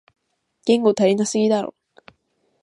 [0.65, 1.75] 言語足りなすぎだろ